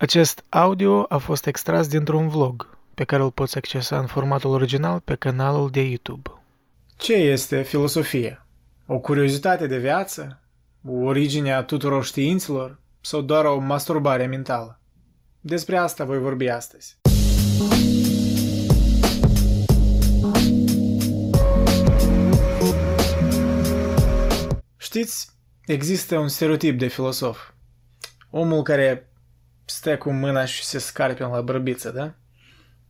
Acest 0.00 0.44
audio 0.48 1.06
a 1.08 1.16
fost 1.16 1.46
extras 1.46 1.88
dintr-un 1.88 2.28
vlog 2.28 2.78
pe 2.94 3.04
care 3.04 3.22
îl 3.22 3.30
poți 3.30 3.56
accesa 3.56 3.98
în 3.98 4.06
formatul 4.06 4.50
original 4.50 5.00
pe 5.00 5.14
canalul 5.14 5.70
de 5.70 5.80
YouTube. 5.80 6.30
Ce 6.96 7.14
este 7.14 7.62
filosofia? 7.62 8.46
O 8.86 8.98
curiozitate 8.98 9.66
de 9.66 9.78
viață? 9.78 10.42
O 10.84 10.92
origine 10.92 11.52
a 11.52 11.62
tuturor 11.62 12.04
științelor? 12.04 12.80
Sau 13.00 13.20
doar 13.20 13.44
o 13.44 13.58
masturbare 13.58 14.26
mentală? 14.26 14.80
Despre 15.40 15.76
asta 15.76 16.04
voi 16.04 16.18
vorbi 16.18 16.48
astăzi. 16.48 16.98
Știți, 24.76 25.30
există 25.66 26.18
un 26.18 26.28
stereotip 26.28 26.78
de 26.78 26.86
filosof. 26.86 27.38
Omul 28.30 28.62
care 28.62 29.07
stă 29.70 29.96
cu 29.96 30.12
mâna 30.12 30.44
și 30.44 30.64
se 30.64 30.78
scarpe 30.78 31.22
la 31.22 31.40
bărbiță, 31.40 31.90
da? 31.90 32.14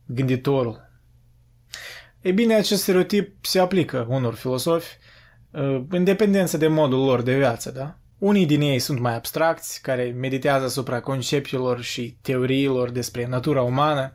Gânditorul. 0.05 0.89
Ei 2.21 2.33
bine, 2.33 2.55
acest 2.55 2.81
stereotip 2.81 3.45
se 3.45 3.59
aplică 3.59 4.05
unor 4.09 4.33
filosofi 4.33 4.97
uh, 5.51 5.83
în 5.89 6.03
dependență 6.03 6.57
de 6.57 6.67
modul 6.67 7.05
lor 7.05 7.21
de 7.21 7.37
viață, 7.37 7.71
da? 7.71 7.97
Unii 8.17 8.45
din 8.45 8.61
ei 8.61 8.79
sunt 8.79 8.99
mai 8.99 9.15
abstracți, 9.15 9.81
care 9.81 10.03
meditează 10.03 10.65
asupra 10.65 11.01
conceptelor 11.01 11.81
și 11.81 12.17
teoriilor 12.21 12.89
despre 12.89 13.27
natura 13.27 13.61
umană, 13.61 14.13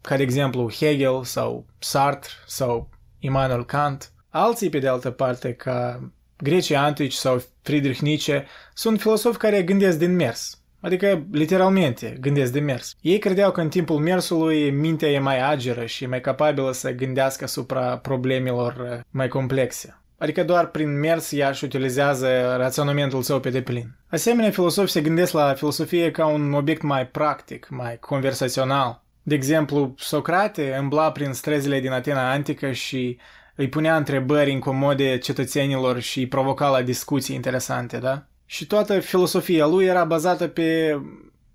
ca 0.00 0.16
de 0.16 0.22
exemplu 0.22 0.70
Hegel 0.72 1.24
sau 1.24 1.66
Sartre 1.78 2.30
sau 2.46 2.88
Immanuel 3.18 3.64
Kant. 3.64 4.12
Alții, 4.28 4.70
pe 4.70 4.78
de 4.78 4.88
altă 4.88 5.10
parte, 5.10 5.52
ca 5.52 6.10
grecii 6.36 6.76
antici 6.76 7.12
sau 7.12 7.42
Friedrich 7.62 8.00
Nietzsche, 8.00 8.46
sunt 8.74 9.00
filosofi 9.00 9.38
care 9.38 9.62
gândesc 9.62 9.98
din 9.98 10.14
mers, 10.14 10.63
Adică, 10.84 11.26
literalmente, 11.32 12.16
gândesc 12.20 12.52
de 12.52 12.60
mers. 12.60 12.94
Ei 13.00 13.18
credeau 13.18 13.50
că 13.50 13.60
în 13.60 13.68
timpul 13.68 13.98
mersului 13.98 14.70
mintea 14.70 15.08
e 15.08 15.18
mai 15.18 15.50
ageră 15.50 15.84
și 15.84 16.06
mai 16.06 16.20
capabilă 16.20 16.72
să 16.72 16.90
gândească 16.90 17.44
asupra 17.44 17.98
problemelor 17.98 18.76
uh, 18.92 19.00
mai 19.10 19.28
complexe. 19.28 19.98
Adică 20.18 20.44
doar 20.44 20.66
prin 20.66 20.98
mers 20.98 21.32
ea 21.32 21.48
își 21.48 21.64
utilizează 21.64 22.54
raționamentul 22.56 23.22
său 23.22 23.40
pe 23.40 23.50
deplin. 23.50 23.96
Asemenea, 24.06 24.50
filosofi 24.50 24.90
se 24.90 25.00
gândesc 25.00 25.32
la 25.32 25.54
filosofie 25.54 26.10
ca 26.10 26.26
un 26.26 26.52
obiect 26.52 26.82
mai 26.82 27.06
practic, 27.06 27.68
mai 27.70 27.98
conversațional. 27.98 29.02
De 29.22 29.34
exemplu, 29.34 29.94
Socrate 29.98 30.76
îmbla 30.80 31.12
prin 31.12 31.32
străzile 31.32 31.80
din 31.80 31.90
Atena 31.90 32.32
antică 32.32 32.72
și 32.72 33.18
îi 33.54 33.68
punea 33.68 33.96
întrebări 33.96 34.50
incomode 34.50 35.18
cetățenilor 35.18 36.00
și 36.00 36.18
îi 36.18 36.26
provoca 36.26 36.68
la 36.68 36.82
discuții 36.82 37.34
interesante, 37.34 37.98
da? 37.98 38.24
Și 38.46 38.66
toată 38.66 39.00
filosofia 39.00 39.66
lui 39.66 39.84
era 39.84 40.04
bazată 40.04 40.48
pe 40.48 40.98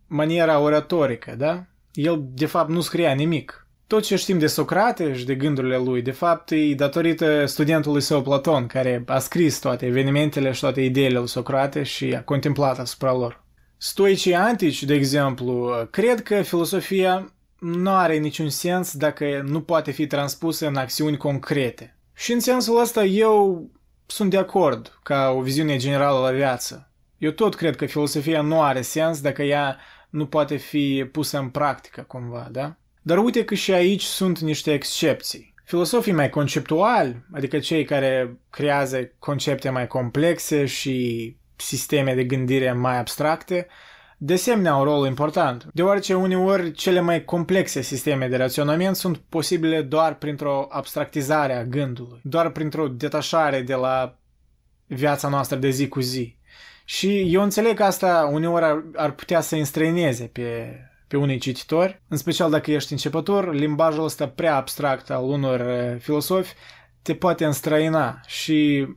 maniera 0.07 0.59
oratorică, 0.59 1.35
da? 1.37 1.63
El, 1.93 2.23
de 2.33 2.45
fapt, 2.45 2.69
nu 2.69 2.81
scria 2.81 3.13
nimic. 3.13 3.67
Tot 3.87 4.03
ce 4.03 4.15
știm 4.15 4.39
de 4.39 4.47
Socrate 4.47 5.13
și 5.13 5.25
de 5.25 5.35
gândurile 5.35 5.77
lui, 5.77 6.01
de 6.01 6.11
fapt, 6.11 6.51
e 6.51 6.73
datorită 6.75 7.45
studentului 7.45 8.01
său 8.01 8.21
Platon, 8.21 8.67
care 8.67 9.03
a 9.05 9.19
scris 9.19 9.59
toate 9.59 9.85
evenimentele 9.85 10.51
și 10.51 10.59
toate 10.59 10.81
ideile 10.81 11.17
lui 11.17 11.27
Socrate 11.27 11.83
și 11.83 12.15
a 12.15 12.23
contemplat 12.23 12.79
asupra 12.79 13.13
lor. 13.13 13.43
Stoicii 13.77 14.35
antici, 14.35 14.83
de 14.83 14.93
exemplu, 14.93 15.71
cred 15.91 16.23
că 16.23 16.41
filosofia 16.41 17.33
nu 17.59 17.91
are 17.91 18.17
niciun 18.17 18.49
sens 18.49 18.95
dacă 18.95 19.43
nu 19.45 19.61
poate 19.61 19.91
fi 19.91 20.07
transpusă 20.07 20.67
în 20.67 20.75
acțiuni 20.75 21.17
concrete. 21.17 21.97
Și 22.15 22.31
în 22.31 22.39
sensul 22.39 22.79
ăsta 22.79 23.03
eu 23.03 23.69
sunt 24.11 24.29
de 24.29 24.37
acord 24.37 24.99
ca 25.03 25.29
o 25.29 25.41
viziune 25.41 25.77
generală 25.77 26.19
la 26.19 26.31
viață. 26.31 26.91
Eu 27.17 27.31
tot 27.31 27.55
cred 27.55 27.75
că 27.75 27.85
filosofia 27.85 28.41
nu 28.41 28.61
are 28.61 28.81
sens 28.81 29.21
dacă 29.21 29.43
ea 29.43 29.77
nu 30.09 30.25
poate 30.25 30.55
fi 30.55 31.09
pusă 31.11 31.37
în 31.37 31.49
practică 31.49 32.01
cumva, 32.01 32.47
da? 32.51 32.75
Dar 33.01 33.17
uite 33.17 33.45
că 33.45 33.55
și 33.55 33.71
aici 33.71 34.03
sunt 34.03 34.39
niște 34.39 34.73
excepții. 34.73 35.53
Filosofii 35.63 36.11
mai 36.11 36.29
conceptuali, 36.29 37.25
adică 37.33 37.59
cei 37.59 37.83
care 37.83 38.37
creează 38.49 39.11
concepte 39.19 39.69
mai 39.69 39.87
complexe 39.87 40.65
și 40.65 41.35
sisteme 41.55 42.15
de 42.15 42.23
gândire 42.23 42.73
mai 42.73 42.97
abstracte, 42.97 43.67
de 44.21 44.33
asemenea 44.33 44.75
un 44.75 44.83
rol 44.83 45.07
important, 45.07 45.67
deoarece 45.73 46.13
uneori 46.13 46.71
cele 46.71 46.99
mai 46.99 47.25
complexe 47.25 47.81
sisteme 47.81 48.27
de 48.27 48.37
raționament 48.37 48.95
sunt 48.95 49.17
posibile 49.17 49.81
doar 49.81 50.15
printr-o 50.15 50.67
abstractizare 50.69 51.53
a 51.53 51.63
gândului, 51.63 52.19
doar 52.23 52.49
printr-o 52.49 52.87
detașare 52.87 53.61
de 53.61 53.73
la 53.73 54.17
viața 54.85 55.27
noastră 55.27 55.57
de 55.57 55.69
zi 55.69 55.87
cu 55.87 55.99
zi. 55.99 56.37
Și 56.85 57.33
eu 57.33 57.41
înțeleg 57.41 57.75
că 57.75 57.83
asta 57.83 58.29
uneori 58.31 58.65
ar, 58.65 58.83
ar 58.95 59.11
putea 59.11 59.41
să 59.41 59.55
înstrăineze 59.55 60.25
pe, 60.25 60.79
pe 61.07 61.17
unii 61.17 61.37
cititori, 61.39 62.01
în 62.07 62.17
special 62.17 62.49
dacă 62.49 62.71
ești 62.71 62.91
începător, 62.91 63.53
limbajul 63.53 64.03
ăsta 64.03 64.27
prea 64.27 64.55
abstract 64.55 65.09
al 65.09 65.23
unor 65.23 65.59
eh, 65.59 65.99
filosofi 65.99 66.53
te 67.01 67.15
poate 67.15 67.45
înstrăina 67.45 68.19
și 68.25 68.87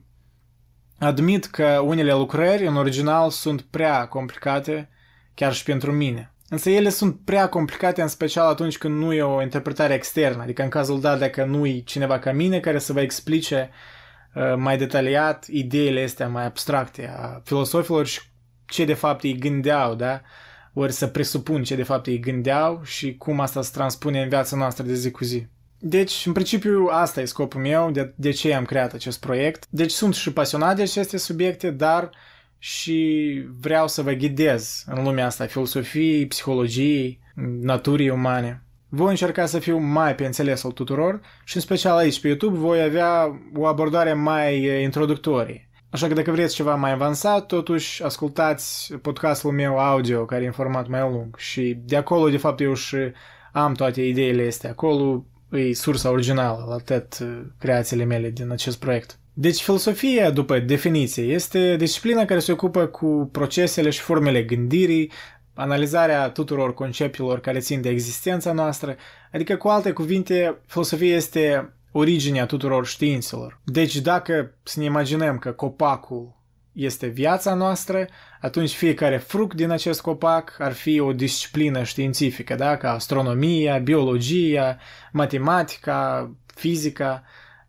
admit 0.99 1.44
că 1.44 1.82
unele 1.84 2.12
lucrări 2.12 2.66
în 2.66 2.77
original 2.77 3.31
sunt 3.31 3.61
prea 3.61 4.06
complicate 4.06 4.91
chiar 5.34 5.53
și 5.53 5.65
pentru 5.65 5.93
mine. 5.93 6.32
Însă 6.53 6.70
ele 6.70 6.88
sunt 6.88 7.19
prea 7.25 7.48
complicate, 7.48 8.03
în 8.03 8.09
special 8.09 8.48
atunci 8.48 8.78
când 8.78 8.98
nu 8.98 9.12
e 9.12 9.22
o 9.22 9.43
interpretare 9.43 9.94
externă, 9.94 10.43
adică 10.43 10.62
în 10.62 10.69
cazul 10.69 11.00
dat 11.00 11.19
dacă 11.19 11.44
nu 11.44 11.66
e 11.66 11.81
cineva 11.81 12.19
ca 12.19 12.32
mine 12.32 12.60
care 12.60 12.78
să 12.78 12.93
vă 12.93 13.00
explice 13.00 13.70
uh, 14.34 14.54
mai 14.56 14.78
detaliat 14.78 15.47
ideile 15.47 16.03
astea 16.03 16.28
mai 16.28 16.44
abstracte 16.44 17.15
a 17.16 17.41
filosofilor 17.44 18.06
și 18.06 18.20
ce 18.65 18.84
de 18.84 18.94
fapt 18.94 19.22
ei 19.22 19.38
gândeau, 19.38 19.94
da? 19.94 20.20
Ori 20.72 20.93
să 20.93 21.06
presupun 21.06 21.62
ce 21.62 21.75
de 21.75 21.82
fapt 21.82 22.06
ei 22.06 22.20
gândeau 22.20 22.81
și 22.84 23.16
cum 23.16 23.41
asta 23.41 23.62
se 23.62 23.70
transpune 23.72 24.22
în 24.22 24.28
viața 24.28 24.56
noastră 24.56 24.84
de 24.84 24.94
zi 24.94 25.10
cu 25.10 25.25
zi. 25.25 25.47
Deci, 25.78 26.26
în 26.26 26.32
principiu, 26.32 26.88
asta 26.91 27.20
e 27.20 27.25
scopul 27.25 27.60
meu, 27.60 27.91
de, 27.91 28.12
de 28.16 28.31
ce 28.31 28.54
am 28.54 28.64
creat 28.64 28.93
acest 28.93 29.20
proiect. 29.20 29.66
Deci 29.70 29.91
sunt 29.91 30.14
și 30.14 30.32
pasionat 30.32 30.76
de 30.76 30.82
aceste 30.82 31.16
subiecte, 31.16 31.70
dar 31.70 32.03
uh, 32.03 32.10
și 32.65 33.43
vreau 33.61 33.89
să 33.89 34.03
vă 34.03 34.12
ghidez 34.12 34.84
în 34.87 35.05
lumea 35.05 35.27
asta 35.27 35.47
filosofiei, 35.47 36.27
psihologiei, 36.27 37.21
naturii 37.61 38.09
umane. 38.09 38.65
Voi 38.89 39.11
încerca 39.11 39.47
să 39.47 39.59
fiu 39.59 39.78
mai 39.78 40.15
pe 40.15 40.25
înțelesul 40.25 40.73
tuturor 40.73 41.21
și 41.45 41.56
în 41.56 41.62
special 41.62 41.97
aici 41.97 42.21
pe 42.21 42.28
YouTube 42.28 42.59
voi 42.59 42.83
avea 42.83 43.41
o 43.55 43.67
abordare 43.67 44.12
mai 44.12 44.83
introductorie. 44.83 45.71
Așa 45.91 46.06
că 46.06 46.15
dacă 46.15 46.31
vreți 46.31 46.55
ceva 46.55 46.75
mai 46.75 46.93
avansat, 46.93 47.47
totuși 47.47 48.03
ascultați 48.03 48.94
podcastul 48.94 49.50
meu 49.50 49.79
audio, 49.79 50.25
care 50.25 50.43
e 50.43 50.47
în 50.47 50.53
format 50.53 50.89
mai 50.89 51.00
lung. 51.00 51.37
Și 51.37 51.79
de 51.84 51.97
acolo, 51.97 52.29
de 52.29 52.37
fapt, 52.37 52.61
eu 52.61 52.75
și 52.75 52.97
am 53.53 53.75
toate 53.75 54.03
ideile 54.03 54.47
astea. 54.47 54.71
Acolo 54.71 55.25
e 55.50 55.73
sursa 55.73 56.11
originală 56.11 56.67
la 56.69 56.77
tot 56.77 57.29
creațiile 57.59 58.05
mele 58.05 58.31
din 58.31 58.50
acest 58.50 58.79
proiect. 58.79 59.17
Deci 59.32 59.60
filosofia, 59.60 60.31
după 60.31 60.59
definiție, 60.59 61.22
este 61.22 61.76
disciplina 61.76 62.25
care 62.25 62.41
se 62.41 62.53
ocupă 62.53 62.87
cu 62.87 63.28
procesele 63.32 63.91
și 63.91 64.00
formele 64.00 64.43
gândirii, 64.43 65.10
analizarea 65.54 66.31
tuturor 66.31 66.75
conceptelor 66.75 67.41
care 67.41 67.59
țin 67.59 67.81
de 67.81 67.88
existența 67.88 68.53
noastră, 68.53 68.97
adică 69.32 69.56
cu 69.56 69.69
alte 69.69 69.93
cuvinte, 69.93 70.59
filosofia 70.66 71.16
este 71.16 71.72
originea 71.93 72.47
tuturor 72.47 72.87
științelor. 72.87 73.60
Deci 73.65 73.97
dacă 73.97 74.54
să 74.62 74.78
ne 74.78 74.84
imaginăm 74.84 75.38
că 75.38 75.53
copacul 75.53 76.41
este 76.72 77.06
viața 77.06 77.54
noastră, 77.54 78.06
atunci 78.41 78.75
fiecare 78.75 79.16
fruct 79.16 79.56
din 79.56 79.70
acest 79.70 80.00
copac 80.00 80.56
ar 80.59 80.72
fi 80.72 81.00
o 81.00 81.12
disciplină 81.12 81.82
științifică, 81.82 82.54
da? 82.54 82.76
ca 82.76 82.93
astronomia, 82.93 83.78
biologia, 83.78 84.78
matematica, 85.12 86.31
fizica, 86.54 87.22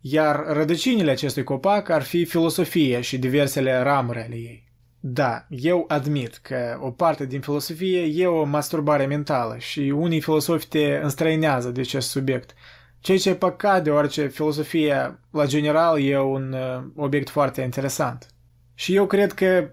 iar 0.05 0.45
rădăcinile 0.47 1.11
acestui 1.11 1.43
copac 1.43 1.89
ar 1.89 2.01
fi 2.01 2.25
filosofia 2.25 3.01
și 3.01 3.17
diversele 3.17 3.81
ramuri 3.81 4.19
ale 4.19 4.35
ei. 4.35 4.71
Da, 4.99 5.45
eu 5.49 5.85
admit 5.87 6.37
că 6.37 6.77
o 6.81 6.91
parte 6.91 7.25
din 7.25 7.41
filosofie 7.41 8.01
e 8.01 8.27
o 8.27 8.43
masturbare 8.43 9.05
mentală 9.05 9.57
și 9.57 9.79
unii 9.79 10.21
filosofi 10.21 10.67
te 10.67 10.99
înstrăinează 11.03 11.69
de 11.69 11.81
acest 11.81 12.09
subiect, 12.09 12.53
ceea 12.99 13.17
ce 13.17 13.29
e 13.29 13.35
păcat 13.35 13.83
deoarece 13.83 14.27
filosofia, 14.27 15.19
la 15.31 15.45
general, 15.45 16.01
e 16.01 16.19
un 16.19 16.53
uh, 16.53 16.83
obiect 16.95 17.29
foarte 17.29 17.61
interesant. 17.61 18.27
Și 18.73 18.95
eu 18.95 19.05
cred 19.05 19.31
că 19.31 19.71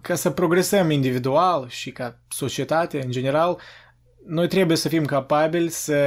ca 0.00 0.14
să 0.14 0.30
progresăm 0.30 0.90
individual 0.90 1.68
și 1.68 1.90
ca 1.90 2.18
societate 2.28 3.02
în 3.04 3.10
general, 3.10 3.60
noi 4.26 4.48
trebuie 4.48 4.76
să 4.76 4.88
fim 4.88 5.04
capabili 5.04 5.68
să 5.68 5.98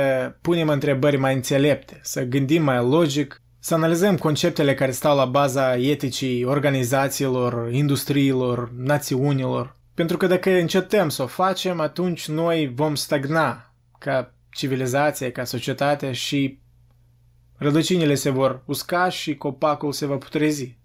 punem 0.42 0.70
întrebări 0.70 1.18
mai 1.18 1.34
înțelepte, 1.34 2.00
să 2.02 2.24
gândim 2.24 2.64
mai 2.64 2.78
logic 2.78 3.42
să 3.60 3.74
analizăm 3.74 4.18
conceptele 4.18 4.74
care 4.74 4.92
stau 4.92 5.16
la 5.16 5.26
baza 5.26 5.76
eticii 5.76 6.44
organizațiilor, 6.44 7.72
industriilor, 7.72 8.72
națiunilor. 8.76 9.76
Pentru 9.94 10.18
că 10.18 10.28
dacă 10.28 10.50
încetăm 10.50 11.10
să 11.10 11.24
o 11.24 11.28
facem, 11.28 11.80
atunci 11.80 12.28
noi 12.28 12.72
vom 12.76 12.96
stagna 12.96 13.74
ca 13.98 14.34
civilizație, 14.52 15.32
ca 15.32 15.44
societate 15.44 16.12
și 16.12 16.60
rădăcinile 17.58 18.16
se 18.16 18.30
vor 18.30 18.64
usca 18.66 19.10
și 19.10 19.36
copacul 19.36 19.92
se 19.92 20.06
va 20.06 20.16
putrezi. 20.16 20.78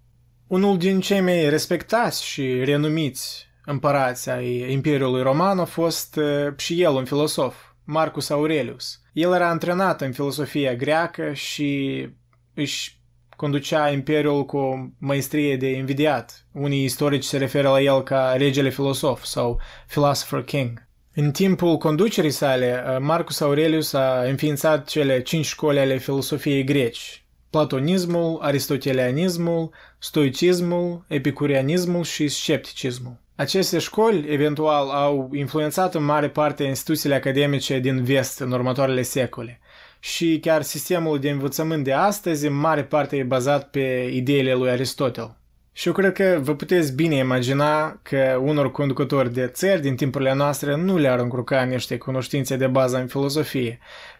Unul 0.46 0.78
din 0.78 1.00
cei 1.00 1.20
mai 1.20 1.48
respectați 1.48 2.24
și 2.24 2.64
renumiți 2.64 3.46
împărați 3.64 4.30
ai 4.30 4.72
Imperiului 4.72 5.22
Roman 5.22 5.58
a 5.58 5.64
fost 5.64 6.18
și 6.56 6.82
el 6.82 6.90
un 6.90 7.04
filosof, 7.04 7.54
Marcus 7.84 8.30
Aurelius. 8.30 9.00
El 9.12 9.32
era 9.32 9.48
antrenat 9.48 10.00
în 10.00 10.12
filosofia 10.12 10.74
greacă 10.74 11.32
și 11.32 12.08
își 12.54 13.02
conducea 13.36 13.90
imperiul 13.90 14.44
cu 14.44 14.92
maestrie 14.98 15.56
de 15.56 15.70
invidiat. 15.70 16.46
Unii 16.52 16.84
istorici 16.84 17.24
se 17.24 17.38
referă 17.38 17.68
la 17.68 17.80
el 17.80 18.02
ca 18.02 18.34
regele 18.36 18.70
filosof 18.70 19.24
sau 19.24 19.60
philosopher 19.86 20.42
king. 20.42 20.86
În 21.14 21.30
timpul 21.30 21.76
conducerii 21.76 22.30
sale, 22.30 22.98
Marcus 23.00 23.40
Aurelius 23.40 23.92
a 23.92 24.22
înființat 24.22 24.88
cele 24.88 25.22
cinci 25.22 25.46
școli 25.46 25.78
ale 25.78 25.98
filosofiei 25.98 26.64
greci, 26.64 27.24
platonismul, 27.50 28.38
aristotelianismul, 28.40 29.70
stoicismul, 29.98 31.04
epicurianismul 31.08 32.04
și 32.04 32.28
scepticismul. 32.28 33.22
Aceste 33.36 33.78
școli, 33.78 34.26
eventual, 34.28 34.90
au 34.90 35.30
influențat 35.32 35.94
în 35.94 36.04
mare 36.04 36.28
parte 36.28 36.64
instituțiile 36.64 37.14
academice 37.14 37.78
din 37.78 38.04
vest 38.04 38.38
în 38.38 38.52
următoarele 38.52 39.02
secole. 39.02 39.60
Și 40.00 40.38
chiar 40.40 40.62
sistemul 40.62 41.18
de 41.18 41.30
învățământ 41.30 41.84
de 41.84 41.92
astăzi, 41.92 42.46
în 42.46 42.54
mare 42.54 42.84
parte, 42.84 43.16
e 43.16 43.22
bazat 43.22 43.70
pe 43.70 44.10
ideile 44.12 44.54
lui 44.54 44.70
Aristotel. 44.70 45.36
Și 45.72 45.86
eu 45.86 45.92
cred 45.92 46.12
că 46.12 46.38
vă 46.42 46.54
puteți 46.54 46.94
bine 46.94 47.14
imagina 47.14 47.98
că 48.02 48.40
unor 48.42 48.70
conducători 48.70 49.32
de 49.32 49.46
țări 49.46 49.80
din 49.80 49.96
timpurile 49.96 50.34
noastre 50.34 50.76
nu 50.76 50.96
le-ar 50.96 51.18
încurca 51.18 51.62
niște 51.62 51.98
cunoștințe 51.98 52.56
de 52.56 52.66
bază 52.66 52.96
în 52.96 53.06
filozofie, 53.06 53.78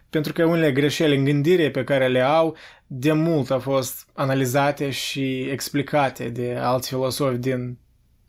pentru 0.09 0.33
că 0.33 0.45
unele 0.45 0.71
greșeli 0.71 1.15
în 1.15 1.23
gândire 1.23 1.71
pe 1.71 1.83
care 1.83 2.07
le 2.07 2.21
au 2.21 2.55
de 2.87 3.11
mult 3.11 3.51
au 3.51 3.59
fost 3.59 4.07
analizate 4.13 4.89
și 4.89 5.39
explicate 5.51 6.29
de 6.29 6.57
alți 6.61 6.87
filosofi 6.89 7.37
din 7.37 7.77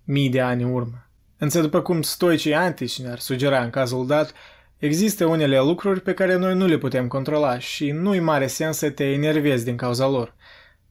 mii 0.06 0.28
de 0.28 0.40
ani 0.40 0.62
în 0.62 0.72
urmă. 0.72 1.08
Însă, 1.38 1.60
după 1.60 1.80
cum 1.80 2.02
stoicii 2.02 2.54
antici 2.54 3.00
ne-ar 3.00 3.18
sugera 3.18 3.62
în 3.62 3.70
cazul 3.70 4.06
dat, 4.06 4.32
există 4.78 5.26
unele 5.26 5.58
lucruri 5.58 6.00
pe 6.00 6.14
care 6.14 6.36
noi 6.36 6.54
nu 6.54 6.66
le 6.66 6.78
putem 6.78 7.08
controla 7.08 7.58
și 7.58 7.90
nu-i 7.90 8.20
mare 8.20 8.46
sens 8.46 8.76
să 8.76 8.90
te 8.90 9.04
enervezi 9.04 9.64
din 9.64 9.76
cauza 9.76 10.08
lor. 10.08 10.34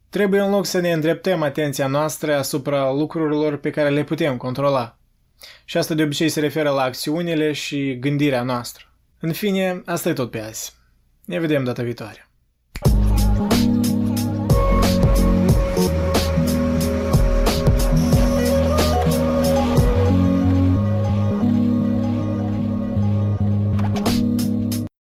Trebuie 0.10 0.40
în 0.40 0.50
loc 0.50 0.66
să 0.66 0.80
ne 0.80 0.92
îndreptăm 0.92 1.42
atenția 1.42 1.88
noastră 1.88 2.36
asupra 2.36 2.92
lucrurilor 2.92 3.58
pe 3.58 3.70
care 3.70 3.90
le 3.90 4.04
putem 4.04 4.38
controla. 4.38 4.98
Și 5.66 5.78
asta 5.78 5.94
de 5.94 6.04
obicei 6.04 6.30
se 6.30 6.40
referă 6.40 6.70
la 6.70 6.82
acțiunile 6.82 7.52
și 7.52 8.00
gândirea 8.00 8.44
noastră. 8.44 8.86
În 9.20 9.32
fine, 9.32 9.82
asta 9.86 10.10
e 10.10 10.14
tot 10.14 10.32
pe 10.32 10.40
azi. 10.40 10.74
Ne 11.26 11.40
vedem 11.40 11.64
data 11.64 11.84
viitoare. 11.84 12.25